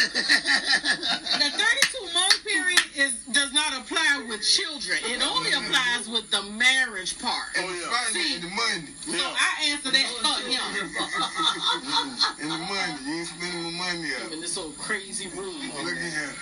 [1.38, 4.98] the 32 month period is does not apply with children.
[5.06, 7.50] It only applies with the marriage part.
[7.56, 7.90] Oh, And the yeah.
[7.90, 8.34] finance See.
[8.34, 8.90] and the money.
[9.06, 9.34] So Yeah.
[9.34, 10.64] I answer that for him.
[12.42, 12.94] and the money.
[13.06, 14.32] You ain't spending my money up.
[14.32, 15.54] In this old crazy room.
[15.82, 16.34] Look at here.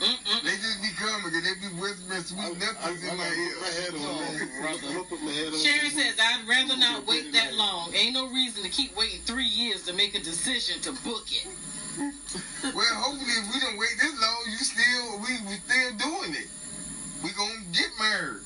[0.00, 0.42] Mm-mm.
[0.44, 3.54] They just be coming because they be whispering sweet nothings in my ear.
[3.60, 4.22] my head on.
[4.68, 5.58] I'm gonna put my head on.
[5.58, 7.92] Sharon says, I'd rather not wait that long.
[7.94, 9.92] Ain't no reason to keep waiting three years to
[10.68, 11.46] make decision to book it.
[12.74, 16.48] Well, hopefully, if we don't wait this long, you still we we still doing it.
[17.22, 18.40] We gonna get married.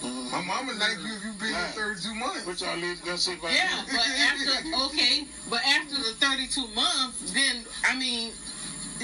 [0.00, 0.30] Mhm.
[0.32, 1.74] My mama like you if you been Right.
[1.74, 2.46] here 32 months.
[2.46, 3.88] What y'all leave gonna say about Yeah, me?
[3.92, 8.32] but after okay, but after the 32 months, then I mean,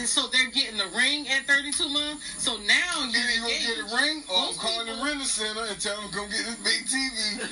[0.06, 2.22] so they're getting the ring at 32 months.
[2.38, 3.66] So now Either you're you gonna engaged.
[3.66, 6.46] get a ring or I'm Most calling the rental center and tell them come get
[6.46, 7.42] this big TV.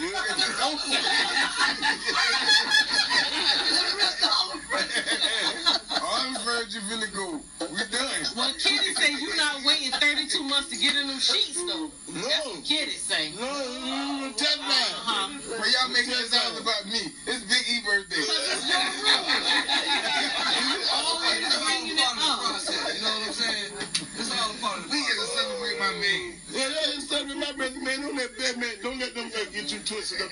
[6.02, 7.40] All the furniture finna go.
[7.70, 8.23] We done.
[8.36, 11.88] Well, Kitty say you not waiting 32 months to get in them sheets though.
[12.10, 12.50] That's No.
[12.50, 13.30] what Kitty say.
[13.38, 14.74] No, you tell me.
[14.74, 15.38] Uh-huh.
[15.58, 17.14] But y'all making this all about me.
[17.30, 18.26] It's Big E birthday.
[18.26, 18.66] It's
[20.94, 22.18] Always bringing it up.
[22.18, 23.70] You know what I'm saying?
[24.18, 26.34] It's all a part of the We get to celebrate my man.
[26.50, 28.02] Yeah, yeah, something my brother, man.
[28.18, 28.73] Let that man,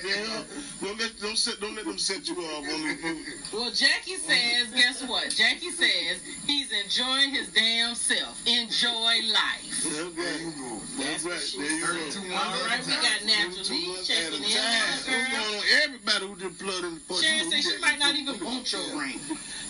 [0.02, 0.58] you twisted up there.
[0.82, 0.86] Huh?
[0.86, 3.24] Don't let, don't set, don't let them set you off on the.
[3.52, 5.30] Well, Jackie says, guess what?
[5.30, 8.40] Jackie says he's enjoying his damn self.
[8.46, 9.84] Enjoy life.
[9.84, 10.82] That's right.
[10.98, 11.54] That's right.
[11.58, 11.92] There you go.
[12.10, 12.66] 32 All months.
[12.68, 14.50] right, we got Natural Lee checking in.
[14.50, 14.82] time.
[14.92, 15.26] What's What's girl?
[15.30, 15.64] going on?
[15.82, 17.22] Everybody who just plugged in the porch.
[17.22, 19.18] Sharon says she might not even want your ring.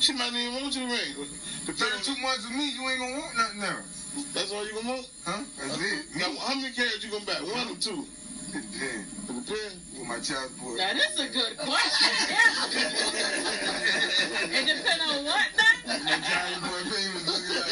[0.00, 1.28] She might not even want your ring.
[1.66, 4.02] Depending 32 months with me, you ain't gonna want nothing else.
[4.34, 5.08] That's all you gonna want?
[5.24, 5.42] Huh?
[5.60, 6.04] That's it.
[6.16, 7.34] Now, how many carats you gonna buy?
[7.40, 8.04] One or two?
[8.52, 8.84] Depend.
[8.84, 9.80] It depends.
[9.96, 10.76] For my child support.
[10.76, 12.12] That is a good question.
[14.52, 15.72] it depends on what now?
[15.88, 17.64] My child support payments looking like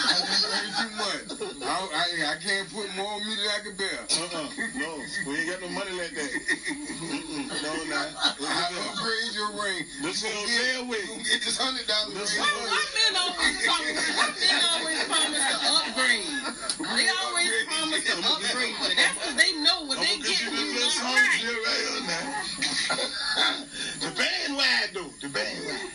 [0.00, 1.28] I just paid too much.
[1.60, 4.00] I, I, I can't put more on me than I can bear.
[4.00, 4.48] Uh-uh.
[4.80, 4.96] No,
[5.28, 6.30] we ain't got no money like that.
[7.12, 7.52] Mm-mm.
[7.62, 8.08] No, not.
[9.66, 10.02] I upgrade your ring.
[10.02, 11.00] This You gonna get- with.
[11.00, 12.22] you gonna get this hundred dollar ring.
[12.38, 13.98] Why, why men always promise?
[14.16, 16.26] Why men always promise to upgrade?
[16.96, 20.50] They always promise to upgrade, but that's because they know what they get get you
[20.50, 21.66] you this little not something right.
[21.66, 22.26] right on now.
[24.06, 25.10] the band wide though.
[25.20, 25.90] The band wide.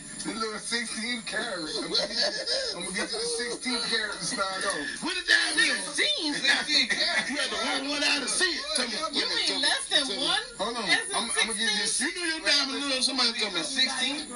[0.62, 1.58] The little 16 carat.
[1.58, 5.04] I'm gonna get you, I'm gonna get you the 16 carat to start off.
[5.04, 5.78] What the time is?
[5.90, 6.34] Sixteen.
[7.32, 8.62] You had to hold one out to see it.
[8.76, 8.94] Tell me.
[8.94, 10.44] You tell me, tell mean less than one?
[10.60, 10.86] Hold on.
[10.90, 12.08] As I'm, I'm gonna get you 16?
[12.08, 13.02] You knew your diamond little.
[13.02, 13.62] Somebody tell me.
[13.64, 14.30] 16.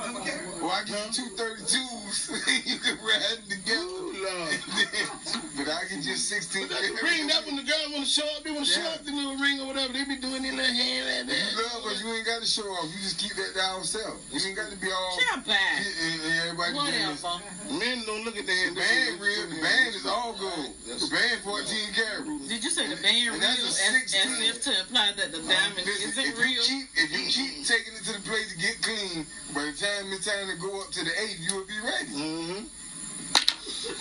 [0.62, 2.18] Well, I get you two 32s.
[2.72, 3.86] you can ride together.
[3.86, 4.56] Ooh, Lord.
[5.60, 8.26] but I get you 16 But that ring, that when the girl want to show
[8.36, 8.96] up, they want to show Yeah.
[8.98, 9.92] up the little ring or whatever.
[9.94, 12.66] They be doing their little hand like You love us, you ain't got to show
[12.80, 12.88] off.
[12.92, 14.16] You just keep that down self.
[14.32, 15.20] You ain't got to be all.
[15.20, 15.84] Shut back.
[15.84, 17.24] And, and everybody doing this.
[17.72, 20.72] Men don't look at The their band real, the band is all gold.
[20.86, 22.26] The band 14 carat.
[22.48, 25.32] Did you say the band And real that's a as, as if to imply that
[25.32, 26.52] the diamond Listen, isn't if real?
[26.52, 29.76] You keep, if you keep taking it to the place to get clean, by the
[29.76, 32.12] time it's time to go up to the eighth, you will be ready.
[32.14, 32.64] Mm-hmm.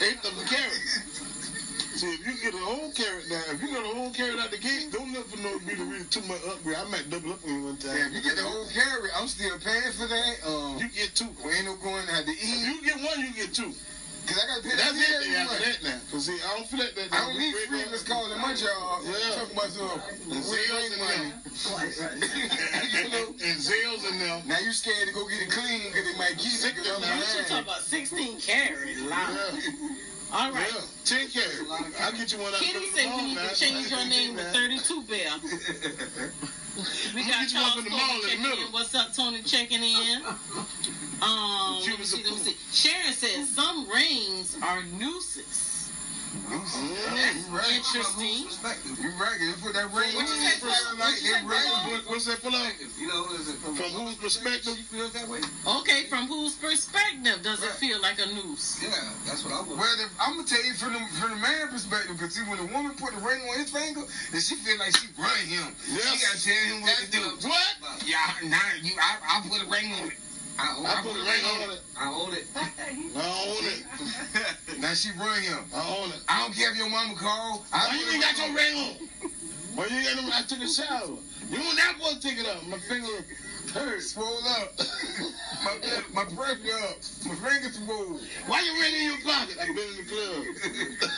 [0.02, 0.82] Eighth of the carat.
[1.94, 4.50] See, if you get a whole carat now, if you got a whole carat out
[4.50, 6.74] the gate, don't look for no be to really too much upgrade.
[6.74, 7.94] I might double up on you one time.
[7.94, 10.34] Yeah, if you get the whole carat, I'm still paying for that.
[10.42, 11.30] Um, You get two.
[11.46, 12.66] we ain't no going out to If eat.
[12.66, 13.70] you get one, you get two.
[14.26, 15.64] Cause I got to pay That's that it every then after month.
[15.70, 15.98] that now.
[16.10, 17.08] Cause see, I don't feel like that.
[17.14, 19.04] I don't need freelance calling my job.
[19.04, 19.36] Yeah.
[19.38, 20.00] Talking about some
[20.34, 21.30] And Zales ain't and money.
[21.30, 22.24] them.
[22.90, 24.38] you know, and Zales and them.
[24.50, 26.72] now you scared to go get it clean because they might keep it.
[26.74, 28.96] Cause I'm You should talk about 16 carat.
[29.06, 29.38] Loud.
[29.38, 29.94] Yeah,
[30.34, 30.66] All right.
[30.74, 30.80] yeah.
[31.04, 31.94] Ten carat.
[32.00, 35.02] I'll get you one out Kitty said we need to change your name to 32
[35.02, 35.30] Bear.
[37.14, 38.72] We got Charles Tony in the checking in.
[38.72, 40.22] What's up, Tony checking in?
[41.22, 42.56] Um, let me see, let me see.
[42.72, 45.73] Sharon says some rings are nooses.
[46.34, 47.78] You right.
[48.98, 49.38] You right.
[49.62, 52.02] Put that ring What you say, say, ring.
[52.06, 52.50] What's that pull?
[52.50, 54.74] You know, is it from, From whose perspective?
[54.76, 55.40] She feels that way?
[55.80, 58.82] Okay, from whose perspective does it feel like a noose?
[58.82, 58.90] Yeah,
[59.26, 59.78] that's what I would.
[59.78, 62.92] Well, I'm gonna tell you from the from the man perspective, because when a woman
[62.98, 65.70] put the ring on his finger, then she feel like she running him.
[65.88, 66.10] Yes.
[66.10, 67.48] She gotta tell him what to do.
[67.48, 67.74] What?
[68.06, 70.23] Yeah, now you, I, I put a ring on it.
[70.58, 71.80] I own, I put a ring on it.
[71.98, 72.46] I own it.
[72.56, 73.84] I own it.
[74.80, 75.64] Now she run him.
[75.74, 76.20] I own it.
[76.28, 77.64] I don't care if your mama call.
[77.72, 79.30] I Why you ain't got your ring on?
[79.74, 80.30] Why you ain't got no?
[80.34, 81.16] I took a shower.
[81.50, 82.66] You don't not want to take it up.
[82.66, 83.24] My finger
[83.72, 84.12] hurts.
[84.12, 84.72] Swole up.
[85.64, 85.74] my
[86.12, 86.98] my pressure up.
[87.26, 88.20] My fingers swole.
[88.46, 89.56] Why you ring in your pocket?
[89.60, 91.10] I've been in the club.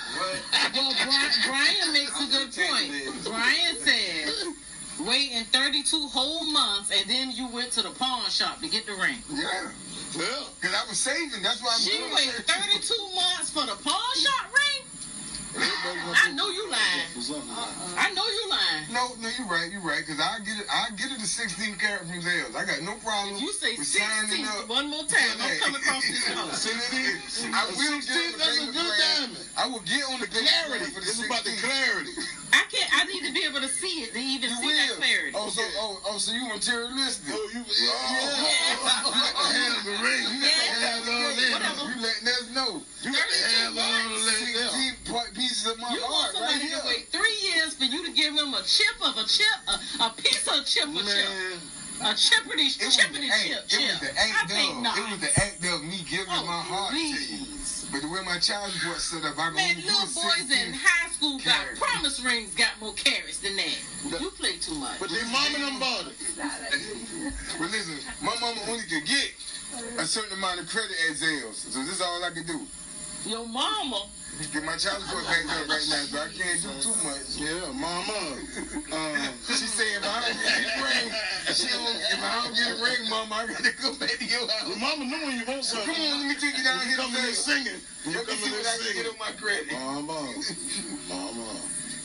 [0.74, 3.24] Well, Brian, Brian makes a good point.
[3.24, 4.46] Brian says,
[5.04, 8.92] waiting 32 whole months and then you went to the pawn shop to get the
[8.92, 9.18] ring.
[9.30, 9.68] Yeah.
[10.16, 11.42] Well, Cause I was saving.
[11.42, 14.82] That's why I'm She doing waited 32 months for the pawn shop ring?
[15.58, 17.08] I know you lying.
[17.16, 17.96] Uh-uh.
[17.96, 18.84] I know you lying.
[18.92, 19.72] No, no, you're right.
[19.72, 20.04] You're right.
[20.04, 20.66] Cause I get it.
[20.68, 22.52] I get it to 16 karat from Zales.
[22.54, 23.36] I got no problem.
[23.36, 24.68] If you say with 16 up.
[24.68, 26.60] one more time, I'm coming across this house.
[26.60, 27.46] See what it is?
[27.48, 29.48] I will get on the that's a good diamond.
[29.56, 30.84] I will get on the clarity.
[30.92, 32.12] for the It's about the clarity.
[32.52, 32.90] I can't.
[32.92, 34.60] I need to be able to see it to even You see that will.
[34.60, 34.65] clarity.
[35.46, 37.30] Oh, so oh, oh, so you materialistic?
[37.30, 38.34] Oh, you, yeah, Oh.
[38.34, 38.82] yeah.
[38.82, 40.26] Oh, oh, oh, Hand the ring.
[40.26, 41.86] You to have all that.
[41.86, 42.82] You letting us know.
[43.06, 46.82] You have all of 16 part pieces of my You want heart right somebody here.
[46.82, 49.78] to wait three years for you to give them a chip of a chip, a,
[50.02, 51.30] a piece of chip of chip,
[52.02, 55.62] a It was, chippity the chip it was the act of it was the act
[55.62, 57.46] of me giving Oh, my heart to you.
[57.96, 58.02] Please.
[58.02, 60.44] But the way my child support set up, I can Man, only do little boys
[60.48, 60.66] 16.
[60.68, 64.20] in high school got promise rings, got more carats than that.
[64.20, 65.00] You play too much.
[65.00, 66.16] but their mama done bought it.
[67.58, 69.32] But listen, my mama only could get
[69.98, 71.54] a certain amount of credit at Zales.
[71.72, 72.60] So this is all I can do.
[73.24, 74.06] Your mama,
[74.52, 77.40] Get my child support back up right now, so I can't do too much.
[77.40, 78.36] Yeah, mama.
[78.92, 80.76] Um, She say if I don't get
[81.48, 84.24] a she don't, if I don't get a ring, mama, I gotta go back to
[84.24, 84.76] your house.
[84.78, 85.94] mama when you want something.
[85.94, 87.80] Come on, let me take you down here to come in there singing.
[88.04, 89.72] You come in what there can get on my credit.
[89.72, 90.34] Mama.
[91.08, 91.46] Mama.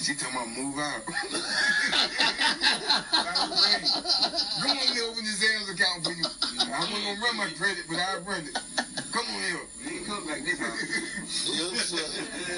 [0.02, 1.06] She told me to move out.
[1.06, 1.14] Come
[4.74, 6.26] on here, open the Zales account for you.
[6.26, 8.58] I wasn't gonna run my credit, but I'll run it.
[9.12, 9.62] Come on here.
[9.86, 10.66] You ain't come like this, sir.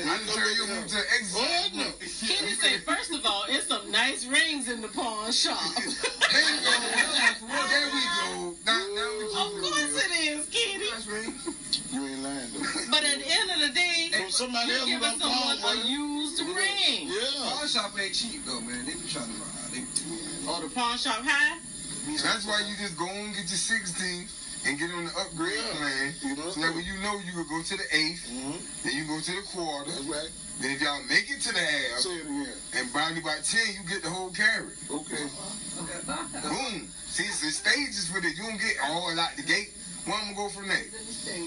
[0.07, 1.35] I just tell you move to exit.
[1.35, 1.83] Oh, no.
[2.27, 5.59] Kenny said, first of all, it's some nice rings in the pawn shop.
[6.33, 6.71] There you go.
[7.69, 8.55] There we go.
[8.65, 10.89] Now, now we of course it is, Kenny.
[11.91, 12.65] You ain't lying, though.
[12.89, 15.87] But at the end of the day, From somebody You're else giving someone phone, a
[15.87, 17.05] used You ring.
[17.05, 17.49] Yeah.
[17.53, 18.83] Pawn shop ain't cheap though, man.
[18.85, 19.45] They be trying to buy.
[19.77, 21.59] They, Or the pawn shop high.
[22.23, 24.27] That's why you just go and get your 16
[24.65, 25.75] and get on the upgrade Yeah.
[25.77, 26.15] plan.
[26.23, 26.51] You know?
[26.51, 28.61] So that when you know you could go to the eighth, Mhm.
[28.83, 29.91] then you go to the quarter.
[29.91, 30.29] That's right.
[30.59, 34.03] Then if y'all make it to the half it and by by 10, you get
[34.03, 34.77] the whole carat.
[34.89, 35.29] Okay.
[36.43, 36.87] Boom.
[37.09, 38.37] See, it's the stages for this.
[38.37, 39.73] You don't get all out the gate.
[40.05, 40.83] One I'm gonna go from there.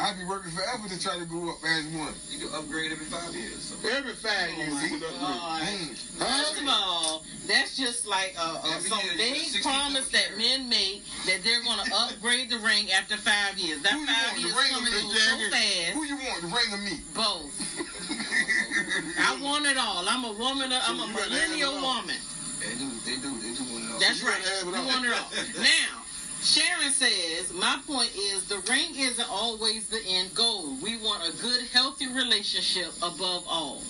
[0.00, 2.14] I be working forever to try to go up as one.
[2.32, 3.60] you can upgrade every five years.
[3.68, 3.76] So.
[3.88, 5.20] Every five years my you get upgrade.
[5.20, 5.60] God.
[5.60, 6.24] Boom.
[6.24, 11.04] First of all, that's just like uh, uh, some year big promise that men make
[11.28, 13.82] that they're going to upgrade the ring after five years.
[13.84, 15.00] That Who you five want, years the ring or coming me?
[15.04, 15.92] in so fast.
[15.92, 16.96] Who you want, the ring or me?
[17.12, 17.52] Both.
[19.20, 20.08] I want it all.
[20.08, 20.72] I'm a woman.
[20.72, 22.16] I'm a You gotta have millennial woman.
[22.64, 22.88] They do.
[23.04, 23.36] They do.
[23.36, 23.98] They do want to know.
[24.00, 24.40] That's You right.
[24.40, 24.86] gotta have it We all.
[24.88, 25.28] want it all.
[25.60, 26.05] Now,
[26.42, 30.76] Sharon says, my point is the ring isn't always the end goal.
[30.82, 33.82] We want a good, healthy relationship above all.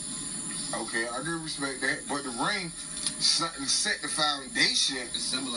[0.75, 2.73] Okay, I do respect that, but the ring
[3.21, 5.07] set set the foundation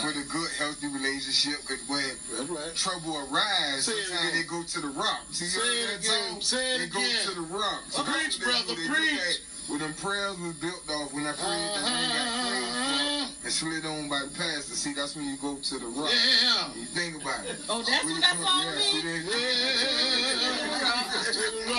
[0.02, 1.62] for the good, healthy relationship.
[1.66, 2.04] Because when
[2.38, 2.76] That's right.
[2.76, 4.42] trouble arises, Say it sometimes again.
[4.42, 5.22] they go to the rock.
[5.32, 6.30] See, you Say heard it that again.
[6.32, 6.42] song?
[6.42, 7.26] Say it they go again.
[7.26, 7.82] to the rock.
[7.90, 8.76] So Preach, that's what they brother, do.
[8.76, 9.20] They look preach.
[9.20, 12.70] at When them prayers was built off, when I prayed, the ring got prayed Uh-huh.
[12.70, 12.79] for
[13.50, 14.76] and slid on by the pastor.
[14.76, 16.12] See, that's when you go to the rock.
[16.14, 16.72] Yeah.
[16.76, 17.56] You think about it.
[17.68, 18.86] Oh, that's When what you that song yeah, means?
[18.86, 19.32] see, they- To the
[21.66, 21.74] go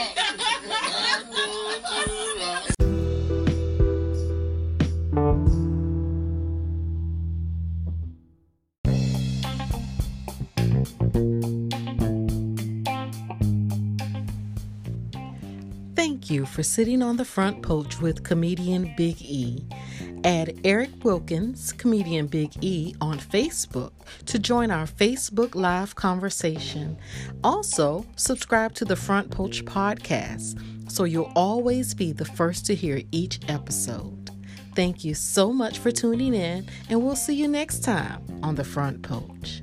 [1.95, 2.65] to the rock.
[15.95, 19.65] Thank you for sitting on the front porch with comedian Big E.
[20.25, 23.93] Add Eric Wilkins, comedian Big E, on Facebook
[24.27, 26.99] to join our Facebook Live conversation.
[27.43, 33.01] Also, subscribe to the Front Porch podcast so you'll always be the first to hear
[33.13, 34.31] each episode.
[34.75, 38.65] Thank you so much for tuning in, and we'll see you next time on the
[38.65, 39.63] Front Porch.